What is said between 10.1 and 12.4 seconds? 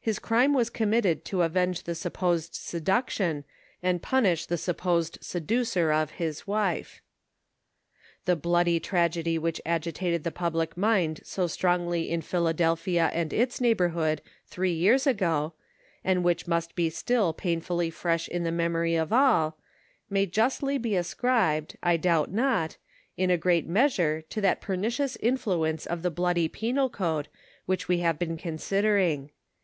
the public mind so strongly in